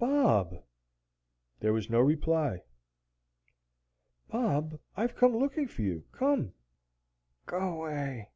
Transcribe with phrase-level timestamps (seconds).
[0.00, 0.60] "Bob!"
[1.60, 2.64] There was no reply.
[4.26, 4.80] "Bob.
[4.96, 6.52] I've been looking for you, come."
[7.46, 8.28] "Go 'way."